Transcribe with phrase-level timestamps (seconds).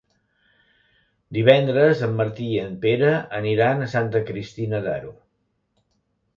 [1.37, 3.13] Divendres en Martí i en Pere
[3.43, 5.17] aniran a Santa Cristina d'Aro.